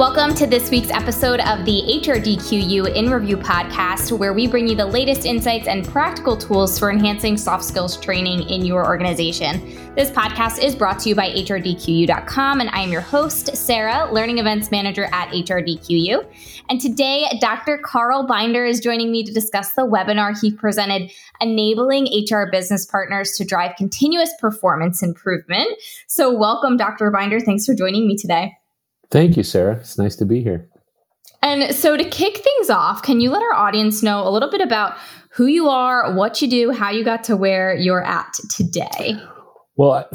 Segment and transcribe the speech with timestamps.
[0.00, 4.74] Welcome to this week's episode of the HRDQU In Review podcast, where we bring you
[4.74, 9.60] the latest insights and practical tools for enhancing soft skills training in your organization.
[9.94, 14.38] This podcast is brought to you by HRDQU.com, and I am your host, Sarah, Learning
[14.38, 16.24] Events Manager at HRDQU.
[16.70, 17.76] And today, Dr.
[17.76, 21.10] Carl Binder is joining me to discuss the webinar he presented,
[21.42, 25.68] Enabling HR Business Partners to Drive Continuous Performance Improvement.
[26.06, 27.10] So, welcome, Dr.
[27.10, 27.38] Binder.
[27.38, 28.56] Thanks for joining me today.
[29.10, 29.76] Thank you, Sarah.
[29.76, 30.68] It's nice to be here.
[31.42, 34.60] And so, to kick things off, can you let our audience know a little bit
[34.60, 34.96] about
[35.30, 39.16] who you are, what you do, how you got to where you're at today?
[39.76, 40.06] Well,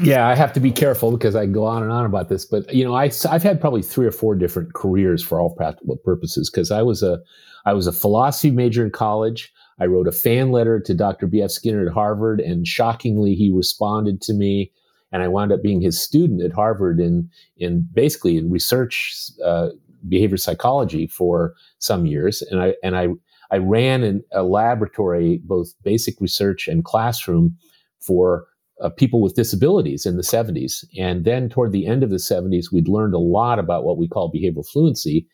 [0.00, 2.72] yeah, I have to be careful because I go on and on about this, but
[2.72, 6.48] you know, I, I've had probably three or four different careers for all practical purposes
[6.48, 7.18] because I was a
[7.64, 9.52] I was a philosophy major in college.
[9.80, 11.26] I wrote a fan letter to Dr.
[11.26, 11.50] B.F.
[11.50, 14.70] Skinner at Harvard, and shockingly, he responded to me
[15.12, 19.68] and I wound up being his student at Harvard in in basically in research uh,
[20.08, 23.08] behavior psychology for some years, and I and I
[23.50, 27.56] I ran in a laboratory, both basic research and classroom,
[28.00, 28.46] for
[28.80, 30.84] uh, people with disabilities in the 70s.
[30.98, 34.08] And then toward the end of the 70s, we'd learned a lot about what we
[34.08, 35.26] call behavioral fluency.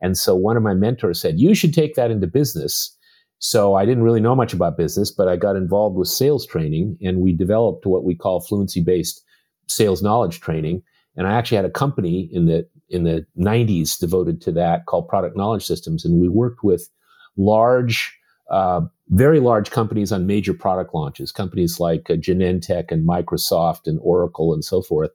[0.00, 2.96] And so one of my mentors said, You should take that into business.
[3.38, 6.96] So I didn't really know much about business, but I got involved with sales training
[7.02, 9.22] and we developed what we call fluency based
[9.68, 10.82] sales knowledge training.
[11.16, 15.08] And I actually had a company in the in the 90s devoted to that called
[15.08, 16.88] Product Knowledge Systems, and we worked with
[17.36, 18.16] large,
[18.50, 23.98] uh, very large companies on major product launches, companies like uh, Genentech and Microsoft and
[24.02, 25.10] Oracle and so forth.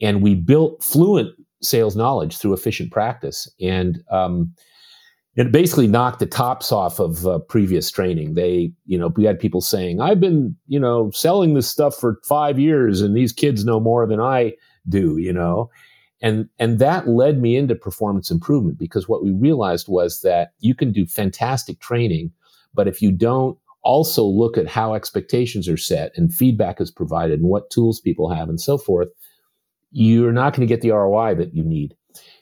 [0.00, 1.30] And we built fluent
[1.62, 3.50] sales knowledge through efficient practice.
[3.60, 4.52] And um,
[5.36, 8.34] it basically knocked the tops off of uh, previous training.
[8.34, 12.20] They, you know, we had people saying, I've been, you know, selling this stuff for
[12.26, 14.54] five years and these kids know more than I
[14.88, 15.70] do, you know.
[16.22, 20.74] And, and that led me into performance improvement because what we realized was that you
[20.74, 22.32] can do fantastic training,
[22.72, 27.40] but if you don't also look at how expectations are set and feedback is provided
[27.40, 29.08] and what tools people have and so forth,
[29.92, 31.94] you're not going to get the ROI that you need.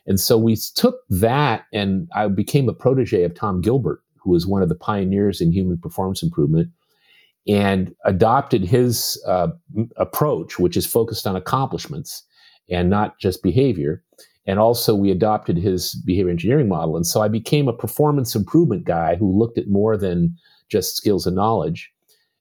[0.06, 4.46] And so we took that, and I became a protege of Tom Gilbert, who was
[4.46, 6.70] one of the pioneers in human performance improvement,
[7.46, 9.48] and adopted his uh,
[9.96, 12.22] approach, which is focused on accomplishments
[12.70, 14.02] and not just behavior.
[14.46, 16.96] And also, we adopted his behavior engineering model.
[16.96, 20.36] And so I became a performance improvement guy who looked at more than
[20.68, 21.90] just skills and knowledge.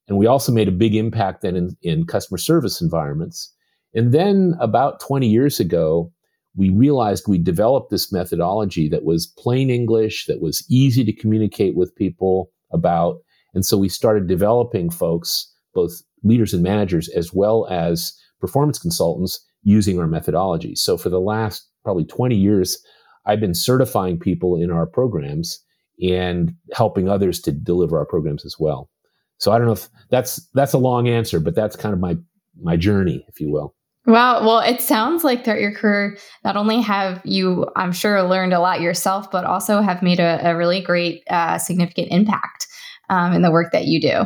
[0.08, 3.54] And we also made a big impact then in, in customer service environments.
[3.94, 6.12] And then about 20 years ago,
[6.56, 11.76] we realized we developed this methodology that was plain English, that was easy to communicate
[11.76, 13.18] with people about.
[13.54, 19.44] And so we started developing folks, both leaders and managers, as well as performance consultants
[19.62, 20.74] using our methodology.
[20.74, 22.78] So for the last probably 20 years,
[23.26, 25.60] I've been certifying people in our programs
[26.02, 28.90] and helping others to deliver our programs as well.
[29.38, 32.16] So I don't know if that's that's a long answer, but that's kind of my
[32.60, 33.73] my journey, if you will.
[34.06, 34.44] Wow.
[34.44, 38.60] Well, it sounds like throughout your career, not only have you, I'm sure, learned a
[38.60, 42.66] lot yourself, but also have made a, a really great, uh, significant impact
[43.08, 44.24] um, in the work that you do.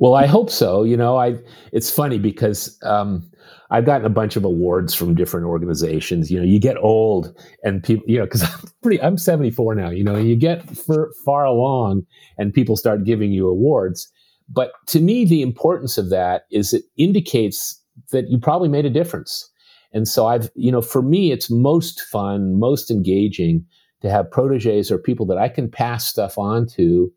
[0.00, 0.82] Well, I hope so.
[0.82, 1.38] You know, I
[1.72, 3.30] it's funny because um,
[3.70, 6.30] I've gotten a bunch of awards from different organizations.
[6.30, 9.90] You know, you get old and people, you know, because I'm pretty, I'm 74 now.
[9.90, 12.02] You know, you get for, far along
[12.38, 14.10] and people start giving you awards.
[14.48, 17.80] But to me, the importance of that is it indicates
[18.14, 19.50] that you probably made a difference.
[19.92, 23.64] And so I've, you know, for me, it's most fun, most engaging
[24.02, 27.12] to have proteges or people that I can pass stuff on to,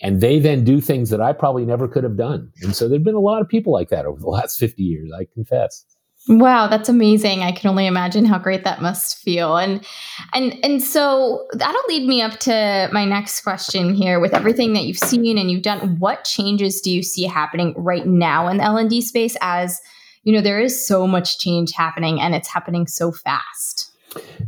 [0.00, 2.50] and they then do things that I probably never could have done.
[2.62, 5.10] And so there've been a lot of people like that over the last 50 years,
[5.16, 5.84] I confess.
[6.26, 7.42] Wow, that's amazing.
[7.42, 9.58] I can only imagine how great that must feel.
[9.58, 9.84] And
[10.32, 14.84] and and so that'll lead me up to my next question here with everything that
[14.84, 18.64] you've seen and you've done, what changes do you see happening right now in the
[18.64, 19.82] L&D space as
[20.24, 23.92] you know, there is so much change happening and it's happening so fast.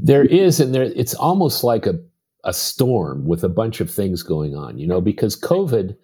[0.00, 1.94] There is, and there it's almost like a,
[2.44, 5.96] a storm with a bunch of things going on, you know, because COVID,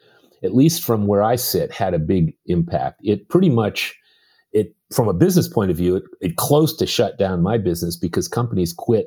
[0.42, 3.00] at least from where I sit, had a big impact.
[3.02, 3.96] It pretty much
[4.52, 7.96] it from a business point of view, it, it close to shut down my business
[7.96, 9.06] because companies quit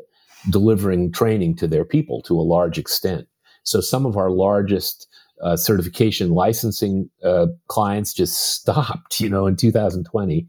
[0.50, 3.28] delivering training to their people to a large extent.
[3.64, 5.08] So some of our largest
[5.42, 10.48] uh, certification licensing uh, clients just stopped, you know, in 2020.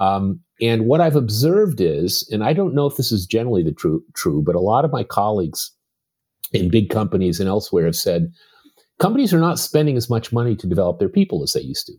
[0.00, 3.72] Um, and what I've observed is, and I don't know if this is generally the
[3.72, 5.70] true true, but a lot of my colleagues
[6.52, 8.32] in big companies and elsewhere have said
[8.98, 11.94] companies are not spending as much money to develop their people as they used to.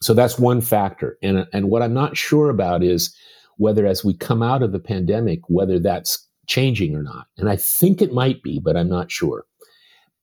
[0.00, 1.18] So that's one factor.
[1.22, 3.14] And and what I'm not sure about is
[3.56, 7.26] whether as we come out of the pandemic, whether that's changing or not.
[7.38, 9.44] And I think it might be, but I'm not sure.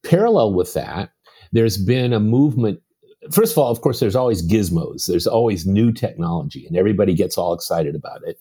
[0.04, 1.12] Parallel with that,
[1.52, 2.80] there's been a movement.
[3.32, 7.38] First of all, of course, there's always gizmos, there's always new technology, and everybody gets
[7.38, 8.38] all excited about it.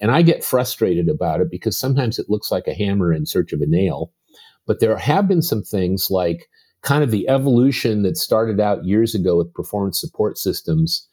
[0.00, 3.52] And I get frustrated about it because sometimes it looks like a hammer in search
[3.52, 4.12] of a nail.
[4.66, 6.48] But there have been some things like
[6.82, 11.06] kind of the evolution that started out years ago with performance support systems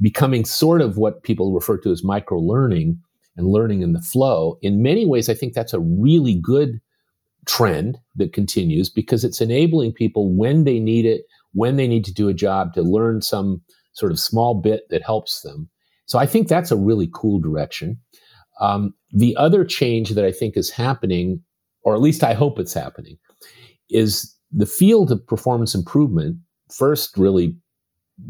[0.00, 2.98] becoming sort of what people refer to as micro learning
[3.36, 4.58] and learning in the flow.
[4.62, 6.80] In many ways, I think that's a really good
[7.46, 12.14] trend that continues because it's enabling people when they need it, when they need to
[12.14, 13.60] do a job to learn some
[13.92, 15.68] sort of small bit that helps them.
[16.06, 17.98] So I think that's a really cool direction.
[18.60, 21.42] Um, the other change that I think is happening,
[21.82, 23.16] or at least I hope it's happening,
[23.90, 26.36] is the field of performance improvement
[26.70, 27.56] first really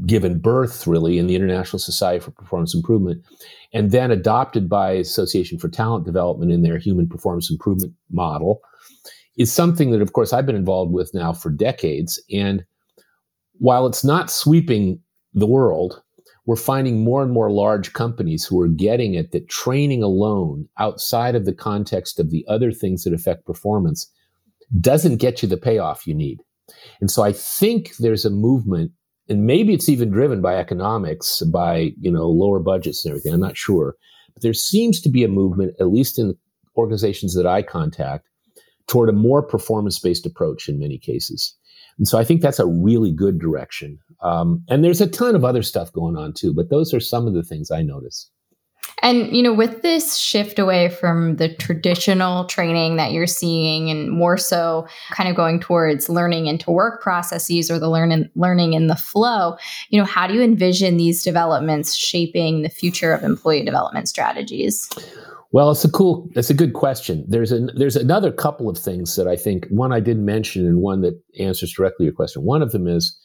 [0.07, 3.23] given birth really in the International Society for Performance Improvement,
[3.73, 8.61] and then adopted by Association for Talent Development in their human performance improvement model,
[9.37, 12.23] is something that, of course, I've been involved with now for decades.
[12.31, 12.65] And
[13.59, 15.01] while it's not sweeping
[15.33, 16.01] the world,
[16.47, 21.35] we're finding more and more large companies who are getting it that training alone, outside
[21.35, 24.11] of the context of the other things that affect performance,
[24.81, 26.41] doesn't get you the payoff you need.
[27.01, 28.93] And so I think there's a movement
[29.29, 33.33] and maybe it's even driven by economics, by you know lower budgets and everything.
[33.33, 33.97] I'm not sure,
[34.35, 36.37] but there seems to be a movement, at least in
[36.77, 38.29] organizations that I contact,
[38.87, 41.55] toward a more performance-based approach in many cases.
[41.99, 43.99] And so I think that's a really good direction.
[44.21, 47.27] Um, and there's a ton of other stuff going on too, but those are some
[47.27, 48.31] of the things I notice.
[49.03, 54.11] And, you know, with this shift away from the traditional training that you're seeing and
[54.11, 58.87] more so kind of going towards learning into work processes or the learn learning in
[58.87, 59.57] the flow,
[59.91, 64.89] you know, how do you envision these developments shaping the future of employee development strategies?
[65.55, 67.25] Well, it's a cool, it's a good question.
[67.29, 70.81] There's an there's another couple of things that I think one I didn't mention and
[70.81, 72.43] one that answers directly your question.
[72.43, 73.17] One of them is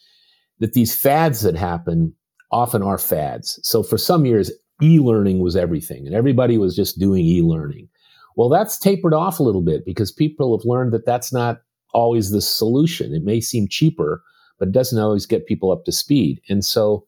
[0.60, 2.14] that these fads that happen
[2.52, 3.60] often are fads.
[3.64, 7.90] So for some years, e-learning was everything and everybody was just doing e-learning.
[8.36, 11.62] Well, that's tapered off a little bit because people have learned that that's not
[11.96, 13.16] always the solution.
[13.16, 14.22] It may seem cheaper,
[14.60, 16.42] but it doesn't always get people up to speed.
[16.48, 17.08] And so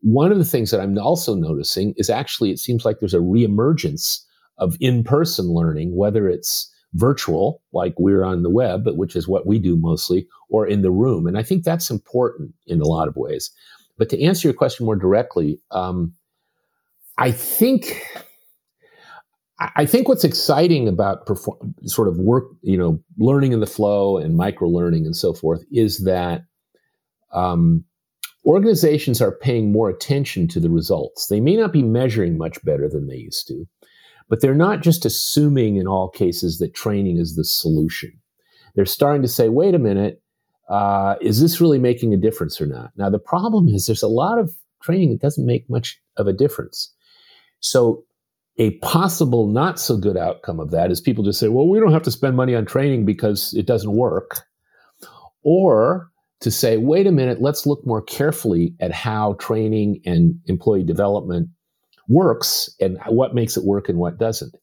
[0.00, 3.18] one of the things that I'm also noticing is actually it seems like there's a
[3.18, 4.25] reemergence
[4.58, 9.46] of in-person learning, whether it's virtual, like we're on the web, but which is what
[9.46, 11.26] we do mostly, or in the room.
[11.26, 13.50] And I think that's important in a lot of ways.
[13.98, 16.14] But to answer your question more directly, um,
[17.18, 18.02] I think
[19.58, 24.18] I think what's exciting about perform, sort of work, you know, learning in the flow
[24.18, 26.44] and micro learning and so forth is that
[27.32, 27.82] um,
[28.44, 31.28] organizations are paying more attention to the results.
[31.28, 33.66] They may not be measuring much better than they used to,
[34.28, 38.12] but they're not just assuming in all cases that training is the solution.
[38.74, 40.22] They're starting to say, wait a minute,
[40.68, 42.90] uh, is this really making a difference or not?
[42.96, 44.50] Now, the problem is there's a lot of
[44.82, 46.92] training that doesn't make much of a difference.
[47.60, 48.04] So
[48.58, 51.92] a possible not so good outcome of that is people just say, well, we don't
[51.92, 54.42] have to spend money on training because it doesn't work.
[55.42, 60.84] Or to say, wait a minute, let's look more carefully at how training and employee
[60.84, 61.48] development
[62.08, 64.54] works and what makes it work and what doesn't.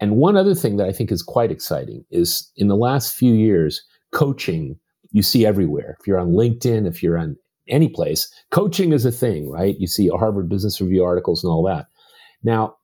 [0.00, 3.34] And one other thing that I think is quite exciting is in the last few
[3.34, 3.82] years,
[4.12, 4.78] coaching
[5.12, 5.96] you see everywhere.
[6.00, 7.36] If you're on LinkedIn, if you're on
[7.68, 9.76] any place, coaching is a thing, right?
[9.78, 11.86] You see Harvard Business Review articles and all that.
[12.42, 12.76] Now,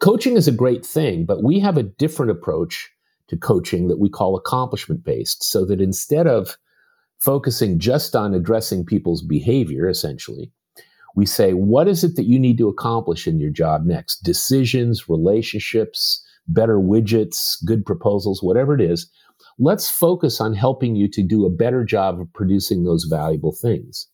[0.00, 2.90] coaching is a great thing, but we have a different approach
[3.28, 6.56] to coaching that we call accomplishment based, so that instead of
[7.20, 10.52] focusing just on addressing people's behavior, essentially,
[11.14, 14.22] we say, what is it that you need to accomplish in your job next?
[14.22, 19.10] Decisions, relationships, better widgets, good proposals, whatever it is.
[19.58, 24.08] Let's focus on helping you to do a better job of producing those valuable things.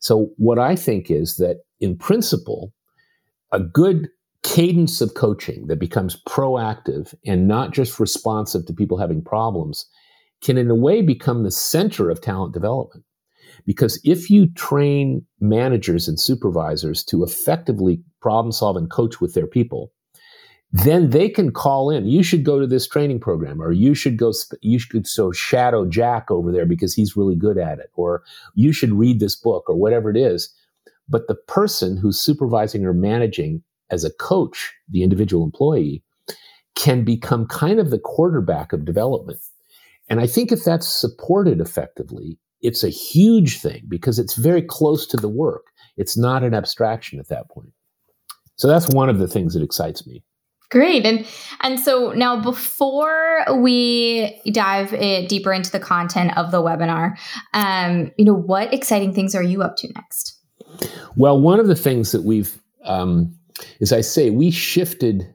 [0.00, 2.72] So, what I think is that in principle,
[3.52, 4.08] a good
[4.44, 9.86] cadence of coaching that becomes proactive and not just responsive to people having problems
[10.40, 13.04] can, in a way, become the center of talent development.
[13.66, 19.46] Because if you train managers and supervisors to effectively problem solve and coach with their
[19.46, 19.92] people,
[20.70, 22.06] then they can call in.
[22.06, 24.32] You should go to this training program, or you should go.
[24.60, 28.22] You should so shadow Jack over there because he's really good at it, or
[28.54, 30.54] you should read this book, or whatever it is.
[31.08, 36.02] But the person who's supervising or managing as a coach, the individual employee,
[36.74, 39.40] can become kind of the quarterback of development.
[40.10, 45.06] And I think if that's supported effectively, it's a huge thing because it's very close
[45.08, 45.66] to the work.
[45.96, 47.72] It's not an abstraction at that point.
[48.56, 50.22] So that's one of the things that excites me.
[50.70, 51.06] Great.
[51.06, 51.26] And
[51.60, 57.16] and so now before we dive eh, deeper into the content of the webinar,
[57.54, 60.38] um, you know, what exciting things are you up to next?
[61.16, 63.34] Well, one of the things that we've, um,
[63.80, 65.34] as I say, we shifted.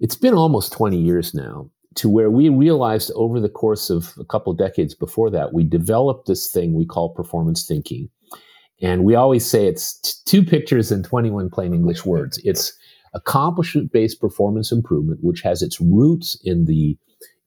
[0.00, 4.24] It's been almost 20 years now to where we realized over the course of a
[4.24, 8.08] couple of decades before that, we developed this thing we call performance thinking.
[8.82, 12.40] And we always say it's t- two pictures and 21 plain English words.
[12.44, 12.76] It's
[13.14, 16.98] accomplishment based performance improvement, which has its roots in the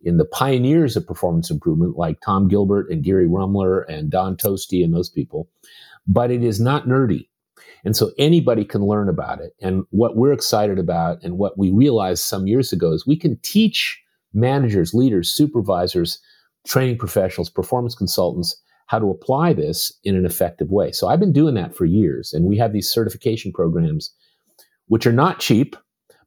[0.01, 4.83] in the pioneers of performance improvement like Tom Gilbert and Geary Rummler and Don Tosti
[4.83, 5.49] and those people,
[6.07, 7.27] but it is not nerdy.
[7.83, 9.53] And so anybody can learn about it.
[9.59, 13.37] And what we're excited about and what we realized some years ago is we can
[13.41, 13.99] teach
[14.37, 16.19] managers, leaders, supervisors,
[16.65, 20.91] training professionals, performance consultants how to apply this in an effective way.
[20.93, 22.31] So I've been doing that for years.
[22.33, 24.13] And we have these certification programs
[24.87, 25.75] which are not cheap,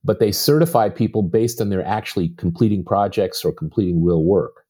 [0.05, 4.64] but they certify people based on their actually completing projects or completing real work.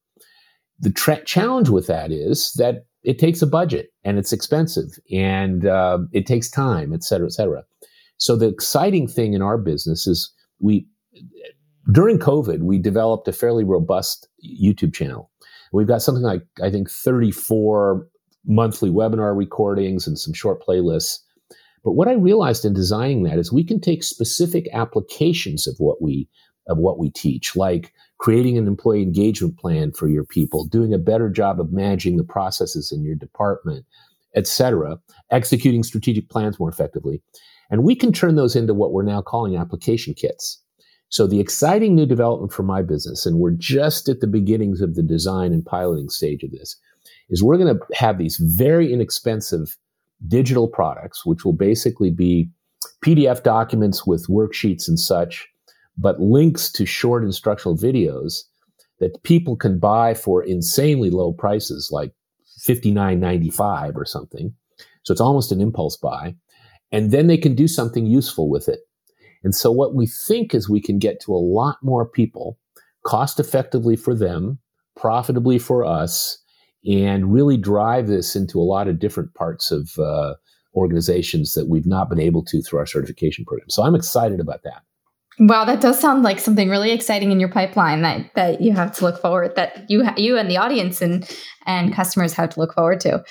[0.78, 5.66] The tra- challenge with that is that it takes a budget and it's expensive and
[5.66, 7.64] uh, it takes time, et cetera, et cetera.
[8.18, 10.86] So the exciting thing in our business is we,
[11.92, 15.30] during COVID, we developed a fairly robust YouTube channel.
[15.72, 18.06] We've got something like, I think, 34
[18.46, 21.18] monthly webinar recordings and some short playlists
[21.84, 26.02] but what I realized in designing that is we can take specific applications of what
[26.02, 26.28] we
[26.68, 30.98] of what we teach, like creating an employee engagement plan for your people, doing a
[30.98, 33.84] better job of managing the processes in your department,
[34.36, 35.00] etc.,
[35.32, 37.22] executing strategic plans more effectively.
[37.70, 40.62] And we can turn those into what we're now calling application kits.
[41.10, 44.94] So the exciting new development for my business, and we're just at the beginnings of
[44.94, 46.76] the design and piloting stage of this,
[47.28, 49.76] is we're going to have these very inexpensive
[50.28, 52.48] digital products, which will basically be
[53.04, 55.48] PDF documents with worksheets and such,
[55.98, 58.44] but links to short instructional videos
[59.00, 62.12] that people can buy for insanely low prices, like
[62.68, 64.54] $59.95 or something.
[65.02, 66.36] So it's almost an impulse buy.
[66.92, 68.80] And then they can do something useful with it.
[69.42, 72.58] And so what we think is we can get to a lot more people
[73.04, 74.58] cost effectively for them,
[74.96, 76.38] profitably for us,
[76.84, 80.34] and really drive this into a lot of different parts of uh,
[80.74, 83.70] organizations that we've not been able to through our certification program.
[83.70, 84.82] So I'm excited about that.
[85.38, 88.92] Wow, that does sound like something really exciting in your pipeline that that you have
[88.96, 91.28] to look forward that you you and the audience and
[91.66, 93.24] and customers have to look forward to.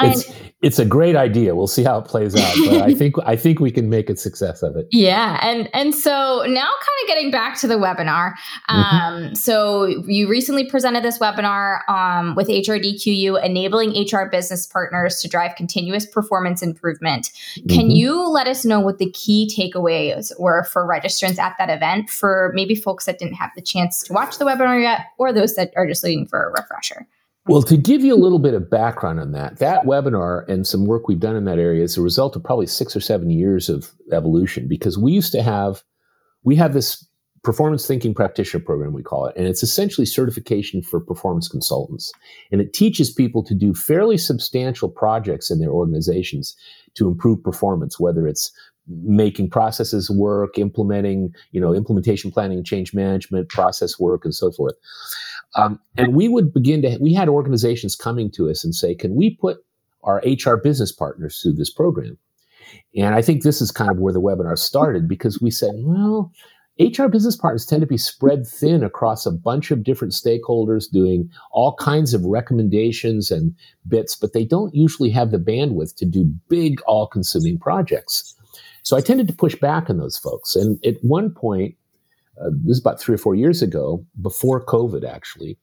[0.00, 0.32] It's,
[0.64, 1.54] it's a great idea.
[1.54, 4.16] We'll see how it plays out, but I think I think we can make a
[4.16, 4.86] success of it.
[4.90, 8.32] Yeah, and and so now, kind of getting back to the webinar.
[8.32, 8.74] Mm-hmm.
[8.74, 9.34] Um, mm-hmm.
[9.34, 15.54] So you recently presented this webinar um, with HRDQU, enabling HR business partners to drive
[15.54, 17.30] continuous performance improvement.
[17.68, 17.90] Can mm-hmm.
[17.90, 22.08] you let us know what the key takeaways were for registrants at that event?
[22.08, 25.56] For maybe folks that didn't have the chance to watch the webinar yet, or those
[25.56, 27.06] that are just looking for a refresher.
[27.46, 30.86] Well, to give you a little bit of background on that, that webinar and some
[30.86, 33.68] work we've done in that area is a result of probably six or seven years
[33.68, 35.82] of evolution because we used to have,
[36.42, 37.06] we have this
[37.42, 42.10] performance thinking practitioner program, we call it, and it's essentially certification for performance consultants.
[42.50, 46.56] And it teaches people to do fairly substantial projects in their organizations
[46.94, 48.50] to improve performance, whether it's
[48.86, 54.74] making processes work, implementing, you know, implementation planning, change management, process work, and so forth.
[55.56, 59.14] Um, and we would begin to, we had organizations coming to us and say, can
[59.14, 59.58] we put
[60.02, 62.18] our HR business partners through this program?
[62.96, 66.32] And I think this is kind of where the webinar started because we said, well,
[66.80, 71.30] HR business partners tend to be spread thin across a bunch of different stakeholders doing
[71.52, 73.54] all kinds of recommendations and
[73.86, 78.34] bits, but they don't usually have the bandwidth to do big, all consuming projects.
[78.82, 80.56] So I tended to push back on those folks.
[80.56, 81.76] And at one point,
[82.40, 85.56] uh, this is about three or four years ago, before COVID, actually,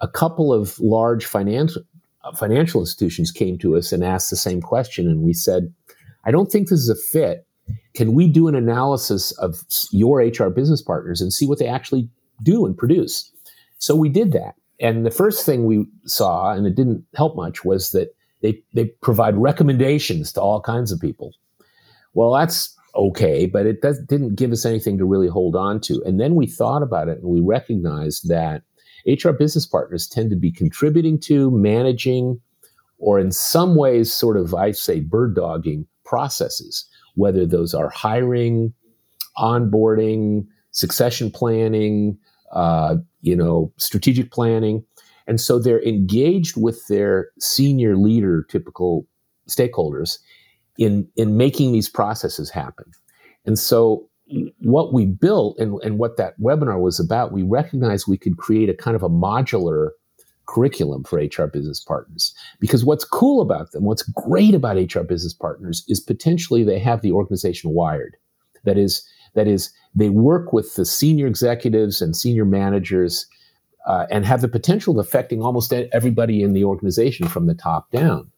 [0.00, 1.82] a couple of large financial
[2.24, 5.72] uh, financial institutions came to us and asked the same question, and we said,
[6.24, 7.46] "I don't think this is a fit.
[7.94, 12.08] Can we do an analysis of your HR business partners and see what they actually
[12.42, 13.30] do and produce?"
[13.78, 17.64] So we did that, and the first thing we saw, and it didn't help much,
[17.64, 21.32] was that they they provide recommendations to all kinds of people.
[22.14, 26.02] Well, that's okay, but it does, didn't give us anything to really hold on to.
[26.04, 28.62] And then we thought about it and we recognized that
[29.06, 32.40] HR business partners tend to be contributing to, managing,
[32.98, 38.72] or in some ways, sort of, I say, bird dogging processes, whether those are hiring,
[39.36, 42.18] onboarding, succession planning,
[42.52, 44.84] uh, you know, strategic planning.
[45.26, 49.06] And so they're engaged with their senior leader, typical
[49.48, 50.18] stakeholders
[50.78, 52.90] in in making these processes happen.
[53.44, 54.08] And so
[54.60, 58.68] what we built and, and what that webinar was about, we recognized we could create
[58.68, 59.90] a kind of a modular
[60.46, 62.34] curriculum for HR business partners.
[62.60, 67.02] Because what's cool about them, what's great about HR business partners is potentially they have
[67.02, 68.16] the organization wired.
[68.64, 73.26] That is, that is, they work with the senior executives and senior managers
[73.86, 77.90] uh, and have the potential of affecting almost everybody in the organization from the top
[77.90, 78.30] down.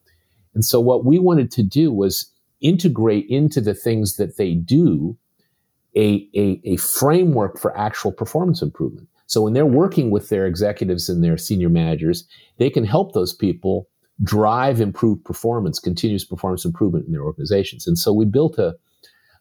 [0.55, 2.31] And so what we wanted to do was
[2.61, 5.17] integrate into the things that they do
[5.97, 9.09] a, a, a framework for actual performance improvement.
[9.27, 12.27] So when they're working with their executives and their senior managers,
[12.59, 13.89] they can help those people
[14.23, 17.87] drive improved performance, continuous performance improvement in their organizations.
[17.87, 18.77] And so we built a,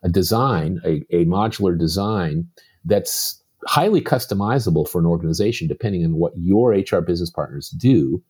[0.03, 2.47] a design, a, a modular design
[2.85, 8.23] that's highly customizable for an organization depending on what your HR business partners do.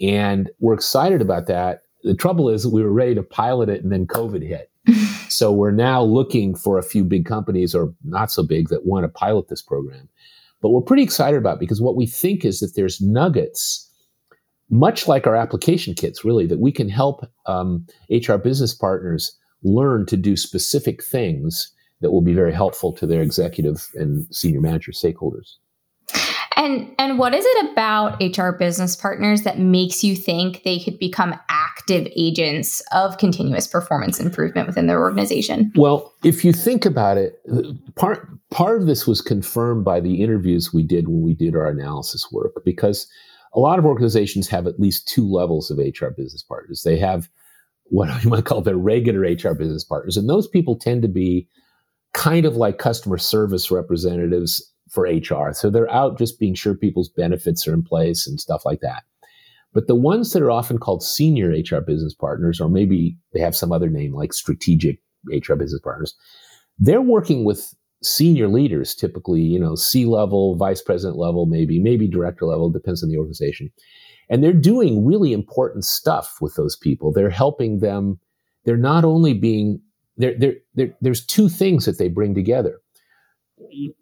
[0.00, 1.82] And we're excited about that.
[2.06, 4.70] The trouble is we were ready to pilot it and then COVID hit.
[5.28, 9.02] so we're now looking for a few big companies or not so big that want
[9.02, 10.08] to pilot this program.
[10.62, 13.90] But we're pretty excited about because what we think is that there's nuggets,
[14.70, 20.06] much like our application kits, really, that we can help um, HR business partners learn
[20.06, 21.72] to do specific things
[22.02, 25.54] that will be very helpful to their executive and senior manager stakeholders.
[26.56, 30.98] And and what is it about HR business partners that makes you think they could
[30.98, 35.70] become active agents of continuous performance improvement within their organization?
[35.76, 40.22] Well, if you think about it, uh, part part of this was confirmed by the
[40.22, 43.06] interviews we did when we did our analysis work because
[43.52, 46.82] a lot of organizations have at least two levels of HR business partners.
[46.84, 47.28] They have
[47.84, 51.48] what you might call their regular HR business partners, and those people tend to be
[52.14, 55.52] kind of like customer service representatives for HR.
[55.52, 59.04] So they're out just being sure people's benefits are in place and stuff like that.
[59.72, 63.56] But the ones that are often called senior HR business partners, or maybe they have
[63.56, 66.14] some other name like strategic HR business partners,
[66.78, 72.08] they're working with senior leaders, typically, you know, C level, vice president level, maybe, maybe
[72.08, 73.70] director level, depends on the organization.
[74.28, 77.12] And they're doing really important stuff with those people.
[77.12, 78.18] They're helping them.
[78.64, 79.80] They're not only being,
[80.16, 82.80] they're, they're, they're, there's two things that they bring together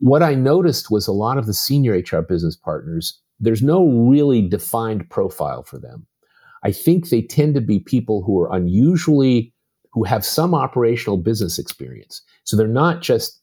[0.00, 4.46] what I noticed was a lot of the senior HR business partners, there's no really
[4.46, 6.06] defined profile for them.
[6.62, 9.52] I think they tend to be people who are unusually,
[9.92, 12.22] who have some operational business experience.
[12.44, 13.40] So they're not just,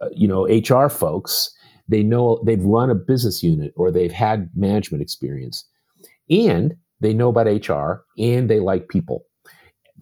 [0.00, 1.50] uh, you know, HR folks.
[1.88, 5.68] They know they've run a business unit or they've had management experience
[6.30, 9.26] and they know about HR and they like people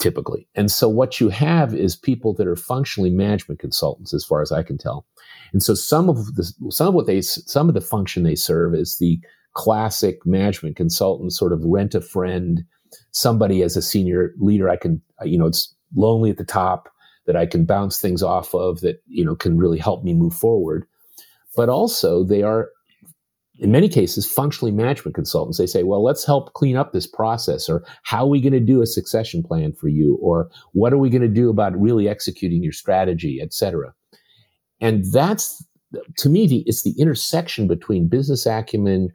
[0.00, 0.48] typically.
[0.54, 4.50] And so what you have is people that are functionally management consultants, as far as
[4.50, 5.06] I can tell.
[5.52, 8.74] And so some of the some of what they some of the function they serve
[8.74, 9.18] is the
[9.54, 12.64] classic management consultant, sort of rent a friend,
[13.12, 16.88] somebody as a senior leader I can you know it's lonely at the top
[17.26, 20.34] that I can bounce things off of that you know can really help me move
[20.34, 20.86] forward.
[21.56, 22.70] But also they are
[23.60, 27.68] in many cases, functionally management consultants, they say, well, let's help clean up this process,
[27.68, 30.98] or how are we going to do a succession plan for you, or what are
[30.98, 33.92] we going to do about really executing your strategy, et cetera.
[34.80, 35.64] And that's,
[36.18, 39.10] to me, the, it's the intersection between business acumen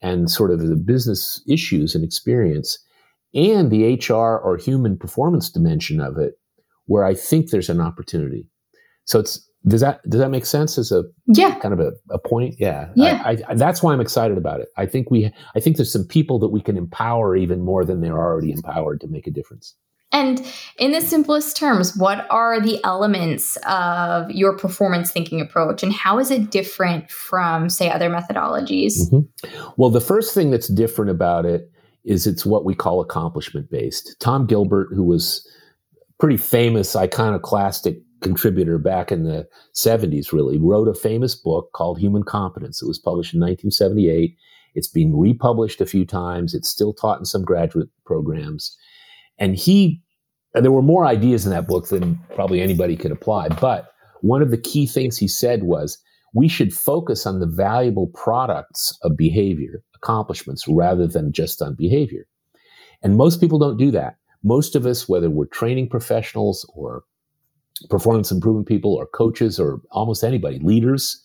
[0.00, 2.78] and sort of the business issues and experience
[3.34, 6.34] and the HR or human performance dimension of it,
[6.86, 8.46] where I think there's an opportunity.
[9.04, 12.18] So it's does that does that make sense as a yeah kind of a, a
[12.18, 12.56] point?
[12.58, 13.22] Yeah, yeah.
[13.24, 14.68] I, I, that's why I'm excited about it.
[14.76, 18.00] I think we I think there's some people that we can empower even more than
[18.00, 19.76] they're already empowered to make a difference.
[20.12, 20.46] And
[20.78, 26.18] in the simplest terms, what are the elements of your performance thinking approach and how
[26.18, 29.10] is it different from, say, other methodologies?
[29.10, 29.72] Mm-hmm.
[29.76, 31.70] Well, the first thing that's different about it
[32.04, 34.16] is it's what we call accomplishment based.
[34.20, 35.48] Tom Gilbert, who was
[36.18, 42.22] pretty famous iconoclastic contributor back in the 70s, really, wrote a famous book called Human
[42.22, 42.82] Competence.
[42.82, 44.36] It was published in 1978.
[44.74, 46.54] It's been republished a few times.
[46.54, 48.76] It's still taught in some graduate programs.
[49.38, 50.01] And he,
[50.54, 53.48] there were more ideas in that book than probably anybody could apply.
[53.48, 55.98] But one of the key things he said was
[56.34, 62.26] we should focus on the valuable products of behavior, accomplishments, rather than just on behavior.
[63.02, 64.16] And most people don't do that.
[64.42, 67.04] Most of us, whether we're training professionals or
[67.90, 71.22] performance improvement people or coaches or almost anybody, leaders,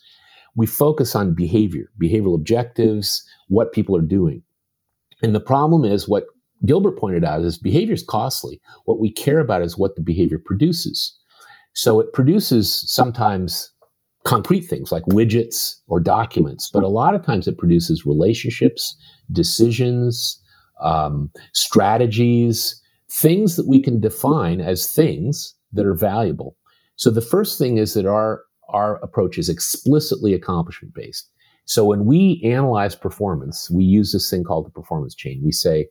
[0.56, 4.42] we focus on behavior, behavioral objectives, what people are doing.
[5.22, 6.26] And the problem is what
[6.66, 8.60] Gilbert pointed out is behavior is costly.
[8.86, 11.16] What we care about is what the behavior produces.
[11.74, 13.72] So it produces sometimes
[14.24, 18.98] concrete things like widgets or documents, but a lot of times it produces relationships,
[19.32, 20.42] decisions,
[20.82, 26.58] um, strategies, things that we can define as things that are valuable.
[26.96, 31.30] So the first thing is that our our approach is explicitly accomplishment based.
[31.64, 35.42] So when we analyze performance, we use this thing called the performance chain.
[35.44, 35.88] We say,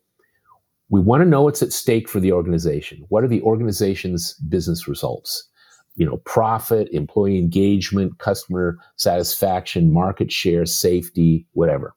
[0.89, 3.05] we want to know what's at stake for the organization.
[3.09, 5.49] What are the organization's business results?
[5.97, 11.95] You know, profit, employee engagement, customer satisfaction, market share, safety, whatever.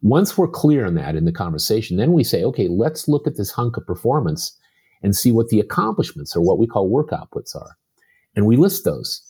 [0.00, 3.36] Once we're clear on that in the conversation, then we say, okay, let's look at
[3.36, 4.56] this hunk of performance
[5.02, 7.76] and see what the accomplishments or what we call work outputs are.
[8.34, 9.20] And we list those.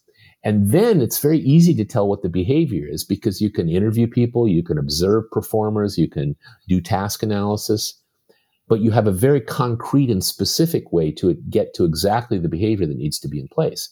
[0.45, 4.07] And then it's very easy to tell what the behavior is because you can interview
[4.07, 6.37] people, you can observe performers, you can
[6.69, 8.02] do task analysis,
[8.73, 12.87] but you have a very concrete and specific way to get to exactly the behavior
[12.87, 13.87] that needs to be in place.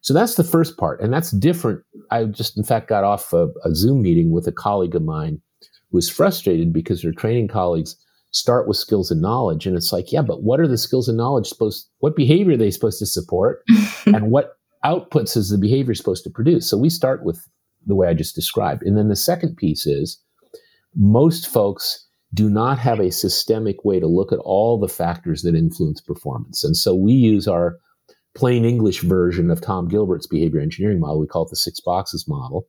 [0.00, 1.00] So that's the first part.
[1.00, 1.84] And that's different.
[2.10, 5.40] I just, in fact, got off a, a Zoom meeting with a colleague of mine
[5.60, 7.94] who was frustrated because her training colleagues
[8.32, 9.64] start with skills and knowledge.
[9.64, 12.56] And it's like, yeah, but what are the skills and knowledge supposed, what behavior are
[12.56, 13.62] they supposed to support?
[14.06, 16.68] and what outputs is the behavior supposed to produce?
[16.68, 17.48] So we start with
[17.86, 18.82] the way I just described.
[18.82, 20.20] And then the second piece is
[20.96, 22.05] most folks
[22.36, 26.62] do not have a systemic way to look at all the factors that influence performance.
[26.62, 27.78] And so we use our
[28.34, 31.18] plain English version of Tom Gilbert's behavior engineering model.
[31.18, 32.68] We call it the six boxes model,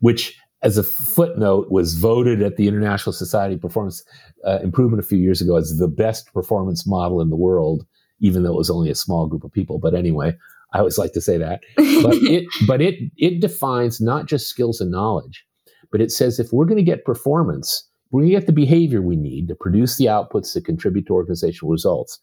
[0.00, 4.02] which as a footnote, was voted at the International Society of Performance
[4.46, 7.84] uh, Improvement a few years ago as the best performance model in the world,
[8.20, 9.78] even though it was only a small group of people.
[9.78, 10.34] But anyway,
[10.72, 11.60] I always like to say that.
[11.76, 15.44] But it, but it, it defines not just skills and knowledge,
[15.92, 17.86] but it says if we're going to get performance,
[18.22, 22.20] to get the behavior we need to produce the outputs that contribute to organizational results.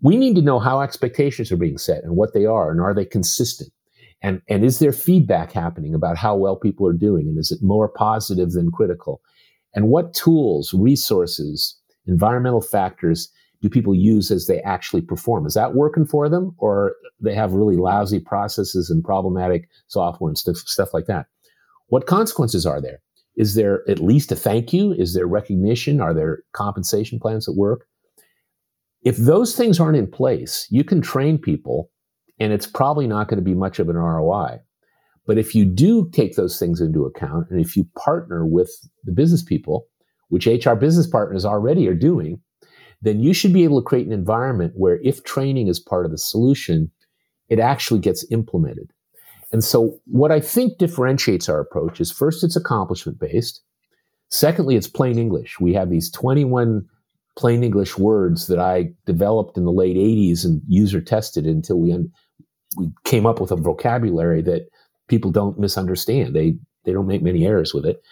[0.00, 2.94] We need to know how expectations are being set and what they are, and are
[2.94, 3.70] they consistent?
[4.22, 7.28] And, and is there feedback happening about how well people are doing?
[7.28, 9.20] And is it more positive than critical?
[9.74, 13.30] And what tools, resources, environmental factors
[13.62, 15.46] do people use as they actually perform?
[15.46, 20.38] Is that working for them or they have really lousy processes and problematic software and
[20.38, 21.26] stuff, stuff like that?
[21.88, 23.00] What consequences are there?
[23.38, 24.92] Is there at least a thank you?
[24.92, 26.00] Is there recognition?
[26.00, 27.86] Are there compensation plans at work?
[29.02, 31.90] If those things aren't in place, you can train people
[32.40, 34.58] and it's probably not going to be much of an ROI.
[35.24, 38.70] But if you do take those things into account, and if you partner with
[39.04, 39.86] the business people,
[40.30, 42.40] which HR business partners already are doing,
[43.02, 46.10] then you should be able to create an environment where if training is part of
[46.10, 46.90] the solution,
[47.48, 48.90] it actually gets implemented.
[49.50, 53.62] And so what I think differentiates our approach is first, it's accomplishment based.
[54.30, 55.58] Secondly, it's plain English.
[55.58, 56.86] We have these 21
[57.36, 61.92] plain English words that I developed in the late 80s and user tested until we,
[61.92, 62.12] un-
[62.76, 64.68] we came up with a vocabulary that
[65.08, 66.34] people don't misunderstand.
[66.34, 68.02] They they don't make many errors with it.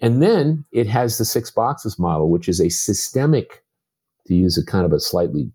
[0.00, 3.62] And then it has the six boxes model, which is a systemic,
[4.26, 5.50] to use a kind of a slightly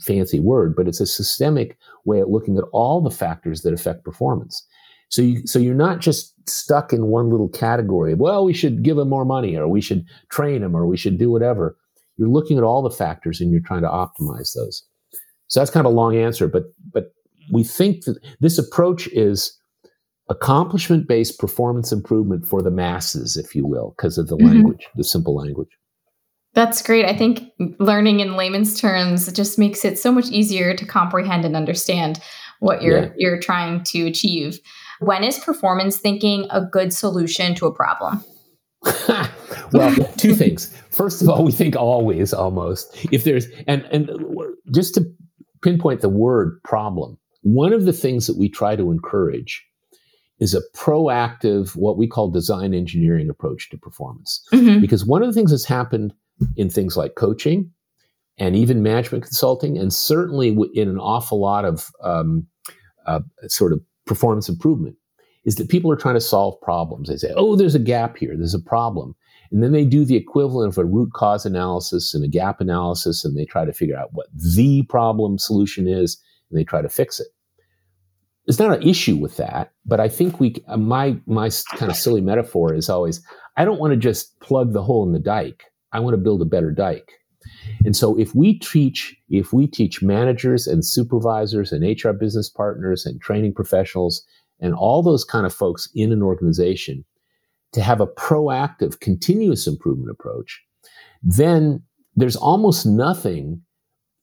[0.00, 4.04] fancy word, but it's a systemic way of looking at all the factors that affect
[4.04, 4.64] performance.
[5.12, 8.82] So you, so you're not just stuck in one little category of, well, we should
[8.82, 11.76] give them more money or we should train them or we should do whatever.
[12.16, 14.82] You're looking at all the factors and you're trying to optimize those.
[15.48, 17.12] So that's kind of a long answer, but, but
[17.52, 19.54] we think that this approach is
[20.30, 24.46] accomplishment based performance improvement for the masses, if you will, because of the mm-hmm.
[24.46, 25.68] language, the simple language.
[26.54, 27.04] That's great.
[27.04, 31.54] I think learning in layman's terms just makes it so much easier to comprehend and
[31.54, 32.18] understand
[32.60, 33.12] what you're yeah.
[33.16, 34.58] you're trying to achieve.
[35.02, 38.24] When is performance thinking a good solution to a problem?
[39.72, 40.74] well, two things.
[40.90, 42.96] First of all, we think always almost.
[43.12, 44.10] If there's and and
[44.74, 45.04] just to
[45.62, 49.64] pinpoint the word problem, one of the things that we try to encourage
[50.40, 54.44] is a proactive, what we call design engineering approach to performance.
[54.52, 54.80] Mm-hmm.
[54.80, 56.12] Because one of the things that's happened
[56.56, 57.70] in things like coaching
[58.38, 62.46] and even management consulting, and certainly in an awful lot of um,
[63.06, 63.80] uh, sort of
[64.14, 64.96] performance improvement,
[65.44, 67.08] is that people are trying to solve problems.
[67.08, 69.14] They say, oh, there's a gap here, there's a problem.
[69.50, 73.24] And then they do the equivalent of a root cause analysis and a gap analysis,
[73.24, 76.20] and they try to figure out what the problem solution is
[76.50, 77.28] and they try to fix it.
[78.46, 81.96] There's not an issue with that, but I think we uh, my my kind of
[81.96, 83.22] silly metaphor is always
[83.56, 85.64] I don't want to just plug the hole in the dike.
[85.92, 87.12] I want to build a better dike.
[87.84, 93.06] And so if we teach if we teach managers and supervisors and HR business partners
[93.06, 94.24] and training professionals
[94.60, 97.04] and all those kind of folks in an organization
[97.72, 100.62] to have a proactive continuous improvement approach,
[101.22, 101.82] then
[102.14, 103.62] there's almost nothing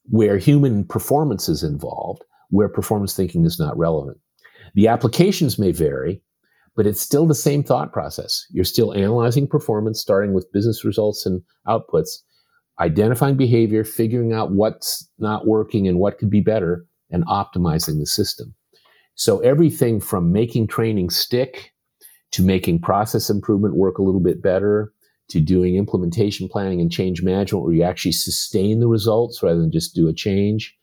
[0.09, 4.17] where human performance is involved, where performance thinking is not relevant.
[4.75, 6.21] The applications may vary,
[6.75, 8.45] but it's still the same thought process.
[8.51, 12.19] You're still analyzing performance, starting with business results and outputs,
[12.79, 18.05] identifying behavior, figuring out what's not working and what could be better, and optimizing the
[18.05, 18.53] system.
[19.15, 21.73] So everything from making training stick
[22.31, 24.93] to making process improvement work a little bit better
[25.29, 29.71] to doing implementation planning and change management where you actually sustain the results rather than
[29.71, 30.75] just do a change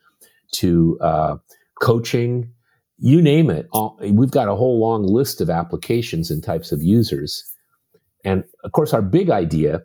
[0.52, 1.36] to uh,
[1.80, 2.50] coaching
[2.98, 3.68] you name it
[4.10, 7.44] we've got a whole long list of applications and types of users
[8.24, 9.82] and of course our big idea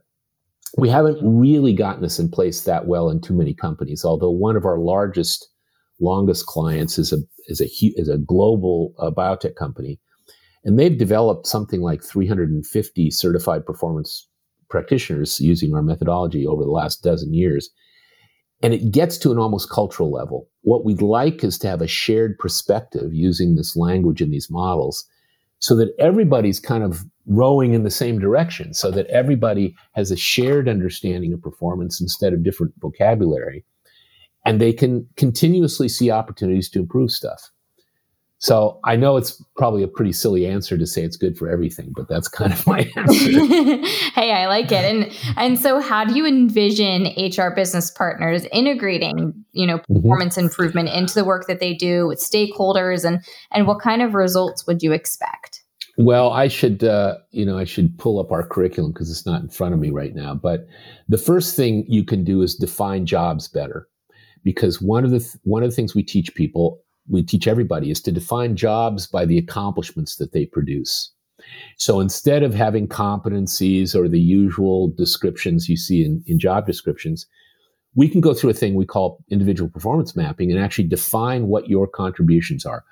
[0.77, 4.55] we haven't really gotten this in place that well in too many companies although one
[4.55, 5.49] of our largest
[5.99, 9.99] longest clients is a is a is a global uh, biotech company
[10.63, 14.27] and they've developed something like 350 certified performance
[14.69, 17.69] practitioners using our methodology over the last dozen years.
[18.63, 20.47] And it gets to an almost cultural level.
[20.61, 25.05] What we'd like is to have a shared perspective using this language and these models
[25.59, 30.17] so that everybody's kind of rowing in the same direction, so that everybody has a
[30.17, 33.63] shared understanding of performance instead of different vocabulary.
[34.45, 37.51] And they can continuously see opportunities to improve stuff.
[38.41, 41.93] So I know it's probably a pretty silly answer to say it's good for everything,
[41.95, 43.31] but that's kind of my answer.
[44.15, 44.83] hey, I like it.
[44.83, 49.95] And and so how do you envision HR business partners integrating, you know, mm-hmm.
[49.95, 50.47] performance mm-hmm.
[50.47, 54.65] improvement into the work that they do with stakeholders and and what kind of results
[54.65, 55.60] would you expect?
[56.01, 59.41] Well, I should, uh, you know, I should pull up our curriculum because it's not
[59.41, 60.33] in front of me right now.
[60.33, 60.67] But
[61.07, 63.87] the first thing you can do is define jobs better,
[64.43, 67.91] because one of the th- one of the things we teach people we teach everybody
[67.91, 71.11] is to define jobs by the accomplishments that they produce.
[71.77, 77.27] So instead of having competencies or the usual descriptions you see in, in job descriptions,
[77.95, 81.69] we can go through a thing we call individual performance mapping and actually define what
[81.69, 82.83] your contributions are,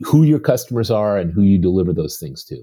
[0.00, 2.62] who your customers are, and who you deliver those things to.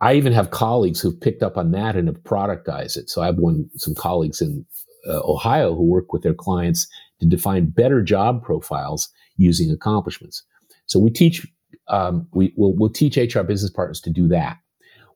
[0.00, 3.08] I even have colleagues who've picked up on that and have productized it.
[3.08, 4.66] So I have one, some colleagues in
[5.08, 6.88] uh, Ohio who work with their clients
[7.20, 10.42] to define better job profiles using accomplishments.
[10.86, 11.46] So we teach
[11.88, 14.58] um, we will we'll teach HR business partners to do that.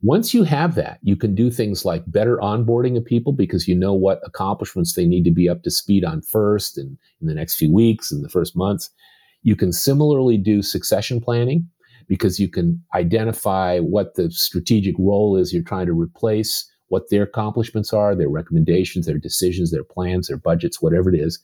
[0.03, 3.75] Once you have that, you can do things like better onboarding of people because you
[3.75, 7.35] know what accomplishments they need to be up to speed on first and in the
[7.35, 8.90] next few weeks and the first months.
[9.46, 11.68] You can similarly do succession planning
[12.09, 17.22] because you can identify what the strategic role is you're trying to replace, what their
[17.22, 21.38] accomplishments are, their recommendations, their decisions, their plans, their budgets, whatever it is.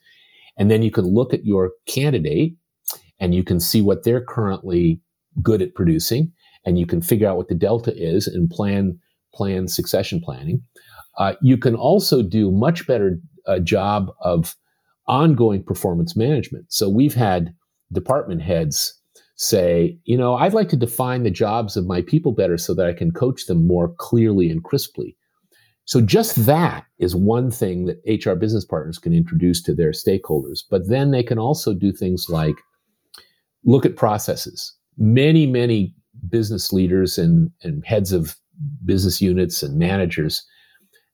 [0.58, 2.56] And then you can look at your candidate
[3.20, 5.00] and you can see what they're currently
[5.40, 6.32] good at producing
[6.66, 8.98] and you can figure out what the delta is and plan
[9.32, 10.60] plan succession planning
[11.18, 14.54] uh, you can also do much better uh, job of
[15.06, 17.54] ongoing performance management so we've had
[17.92, 18.98] department heads
[19.37, 22.87] say you know i'd like to define the jobs of my people better so that
[22.87, 25.16] i can coach them more clearly and crisply
[25.85, 30.61] so just that is one thing that hr business partners can introduce to their stakeholders
[30.70, 32.57] but then they can also do things like
[33.64, 34.74] look at processes.
[34.96, 35.94] Many, many
[36.28, 38.37] business leaders and, and heads of
[38.85, 40.44] business units and managers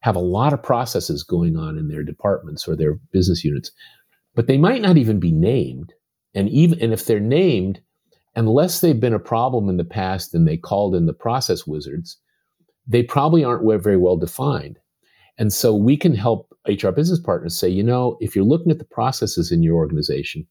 [0.00, 3.70] have a lot of processes going on in their departments or their business units,
[4.34, 5.92] but they might not even be named.
[6.34, 7.80] And even and if they're named,
[8.36, 12.18] unless they've been a problem in the past and they called in the process wizards,
[12.86, 14.78] they probably aren't very well defined.
[15.38, 18.78] And so we can help HR business partners say, you know, if you're looking at
[18.78, 20.46] the processes in your organization,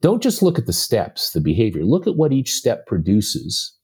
[0.00, 1.84] don't just look at the steps, the behavior.
[1.84, 3.76] Look at what each step produces.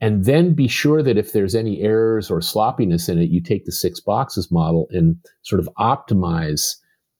[0.00, 3.66] And then be sure that if there's any errors or sloppiness in it, you take
[3.66, 6.76] the six boxes model and sort of optimize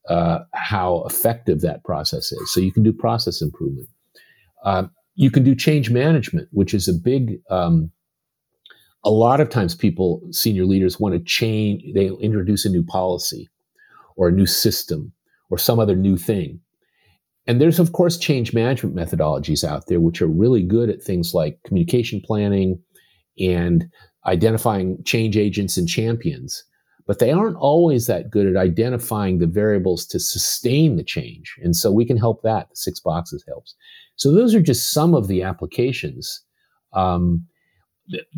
[0.09, 2.53] uh, how effective that process is.
[2.53, 3.89] So you can do process improvement.
[4.65, 4.85] Uh,
[5.15, 7.91] you can do change management, which is a big, um,
[9.05, 13.49] a lot of times people, senior leaders want to change, they introduce a new policy
[14.17, 15.13] or a new system
[15.51, 16.61] or some other new thing.
[17.47, 21.35] And there's, of course, change management methodologies out there which are really good at things
[21.35, 22.79] like communication planning
[23.39, 23.87] and
[24.27, 26.63] identifying change agents and champions.
[27.07, 31.57] But they aren't always that good at identifying the variables to sustain the change.
[31.63, 32.69] And so we can help that.
[32.71, 33.75] The six boxes helps.
[34.17, 36.43] So those are just some of the applications.
[36.93, 37.47] Um,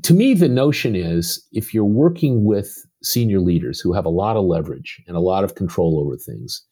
[0.02, 4.36] to me, the notion is if you're working with senior leaders who have a lot
[4.36, 6.64] of leverage and a lot of control over things,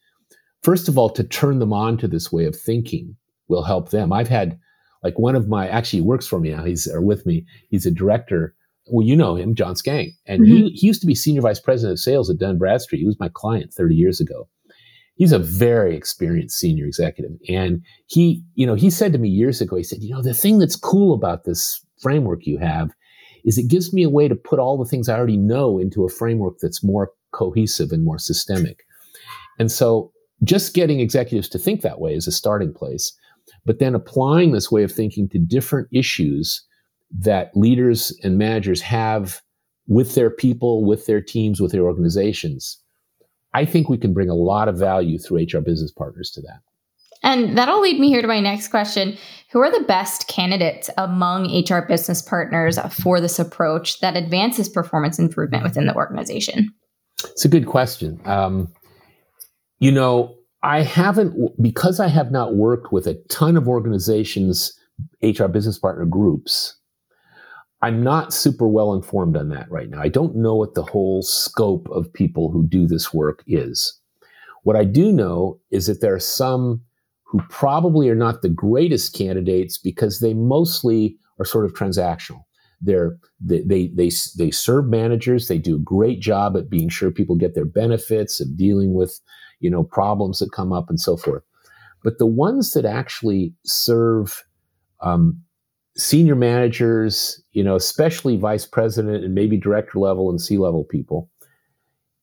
[0.63, 3.17] first of all, to turn them on to this way of thinking
[3.49, 4.13] will help them.
[4.13, 4.59] I've had
[5.03, 6.65] like one of my actually works for me now.
[6.65, 7.45] He's or with me.
[7.69, 8.55] He's a director.
[8.91, 10.53] Well, you know him, John Skang, and mm-hmm.
[10.53, 13.01] he, he used to be senior vice president of sales at Dun Bradstreet.
[13.01, 14.49] He was my client 30 years ago.
[15.15, 19.61] He's a very experienced senior executive, and he, you know, he said to me years
[19.61, 22.91] ago, he said, you know, the thing that's cool about this framework you have
[23.45, 26.05] is it gives me a way to put all the things I already know into
[26.05, 28.85] a framework that's more cohesive and more systemic.
[29.59, 33.13] And so just getting executives to think that way is a starting place.
[33.67, 36.65] but then applying this way of thinking to different issues
[37.19, 39.41] that leaders and managers have
[39.87, 42.79] with their people, with their teams, with their organizations.
[43.53, 46.61] I think we can bring a lot of value through HR business partners to that.
[47.23, 49.19] And that'll lead me here to my next question.
[49.51, 55.19] Who are the best candidates among HR business partners for this approach that advances performance
[55.19, 56.73] improvement within the organization?
[57.25, 58.21] It's a good question.
[58.25, 58.73] Um,
[59.81, 64.73] you know, I haven't, because I have not worked with a ton of organizations,
[65.23, 66.77] HR business partner groups,
[67.83, 70.01] I'm not super well informed on that right now.
[70.01, 73.99] I don't know what the whole scope of people who do this work is.
[74.65, 76.83] What I do know is that there are some
[77.25, 82.45] who probably are not the greatest candidates because they mostly are sort of transactional.
[82.83, 85.49] They're, they, they, they, they serve managers.
[85.49, 89.21] They do a great job at being sure people get their benefits, of dealing with,
[89.61, 91.43] you know, problems that come up and so forth.
[92.03, 94.43] But the ones that actually serve
[95.01, 95.41] um,
[95.97, 101.31] senior managers, you know, especially vice president and maybe director level and C level people,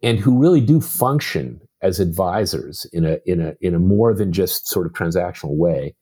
[0.02, 4.32] and who really do function as advisors in a in a in a more than
[4.32, 5.96] just sort of transactional way.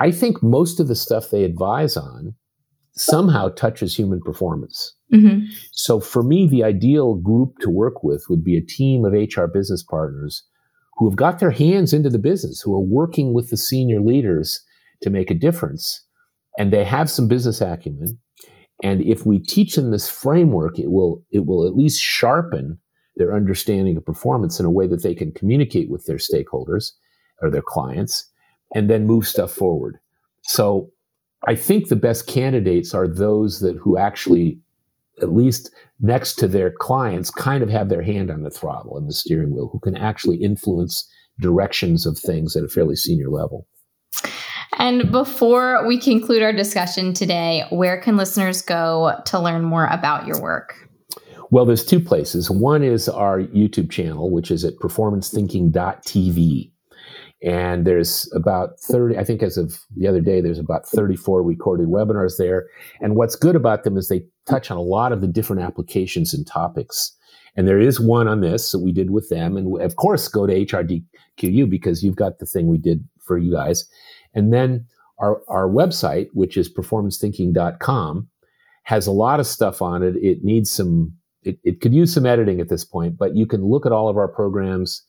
[0.00, 2.34] I think most of the stuff they advise on
[2.94, 4.94] somehow touches human performance.
[5.12, 5.46] Mm-hmm.
[5.72, 9.46] So for me, the ideal group to work with would be a team of HR
[9.46, 10.44] business partners
[10.96, 14.62] who have got their hands into the business, who are working with the senior leaders
[15.02, 16.04] to make a difference.
[16.58, 18.18] And they have some business acumen.
[18.82, 22.78] And if we teach them this framework, it will, it will at least sharpen
[23.16, 26.92] their understanding of performance in a way that they can communicate with their stakeholders
[27.40, 28.28] or their clients
[28.74, 29.98] and then move stuff forward.
[30.42, 30.90] So
[31.46, 34.58] I think the best candidates are those that who actually
[35.20, 39.08] at least next to their clients kind of have their hand on the throttle and
[39.08, 41.08] the steering wheel who can actually influence
[41.40, 43.66] directions of things at a fairly senior level.
[44.78, 50.26] And before we conclude our discussion today, where can listeners go to learn more about
[50.26, 50.74] your work?
[51.50, 52.50] Well, there's two places.
[52.50, 56.70] One is our YouTube channel, which is at performancethinking.tv.
[57.42, 61.88] And there's about 30, I think as of the other day, there's about 34 recorded
[61.88, 62.68] webinars there.
[63.00, 66.32] And what's good about them is they touch on a lot of the different applications
[66.32, 67.14] and topics.
[67.56, 69.56] And there is one on this that we did with them.
[69.56, 73.52] And of course, go to HRDQU because you've got the thing we did for you
[73.52, 73.84] guys.
[74.34, 74.86] And then
[75.18, 78.28] our, our website, which is performancethinking.com,
[78.84, 80.16] has a lot of stuff on it.
[80.16, 83.64] It needs some it, it could use some editing at this point, but you can
[83.64, 85.02] look at all of our programs.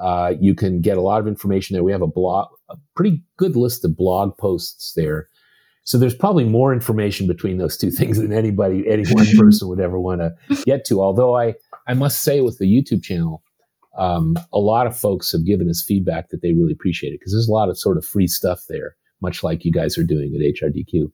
[0.00, 1.84] Uh, you can get a lot of information there.
[1.84, 5.28] We have a blog, a pretty good list of blog posts there.
[5.82, 9.80] So there's probably more information between those two things than anybody, any one person would
[9.80, 11.02] ever want to get to.
[11.02, 11.54] Although I,
[11.86, 13.42] I must say with the YouTube channel,
[13.98, 17.32] um, a lot of folks have given us feedback that they really appreciate it because
[17.32, 20.34] there's a lot of sort of free stuff there, much like you guys are doing
[20.34, 21.10] at HRDQ.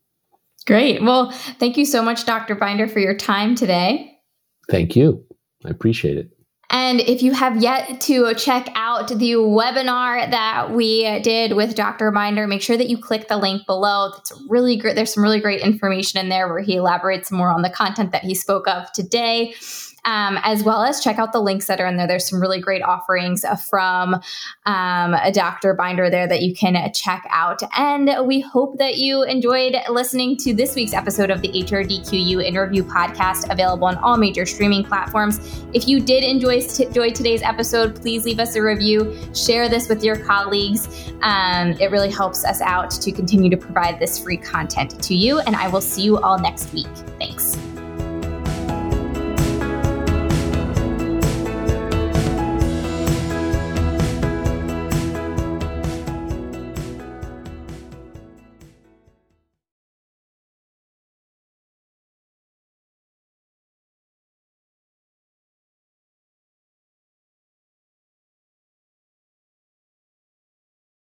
[0.67, 1.03] Great.
[1.03, 2.55] Well, thank you so much, Dr.
[2.55, 4.19] Binder, for your time today.
[4.69, 5.25] Thank you.
[5.65, 6.31] I appreciate it.
[6.69, 12.11] And if you have yet to check out the webinar that we did with Dr.
[12.11, 14.11] Binder, make sure that you click the link below.
[14.19, 14.97] It's really great.
[14.97, 18.25] There's some really great information in there where he elaborates more on the content that
[18.25, 19.55] he spoke of today
[20.07, 22.07] um, as well as check out the links that are in there.
[22.07, 24.14] There's some really great offerings from
[24.64, 25.75] um, a Dr.
[25.75, 27.61] Binder there that you can check out.
[27.77, 32.55] And we hope that you enjoyed listening to this week's episode of the HRDQU in
[32.55, 35.66] Review Podcast, available on all major streaming platforms.
[35.75, 40.05] If you did enjoy, enjoy today's episode, please leave us a review, share this with
[40.05, 41.12] your colleagues.
[41.23, 45.40] Um, it really helps us out to continue to provide this free content to you.
[45.40, 46.87] And I will see you all next week.
[47.19, 47.57] Thanks.